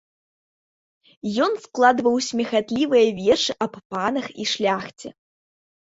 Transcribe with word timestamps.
Ён 1.49 1.59
складваў 1.67 2.17
смехатлівыя 2.29 3.07
вершы 3.21 3.53
аб 3.71 3.81
панах 3.91 4.27
і 4.41 4.53
шляхце. 4.57 5.07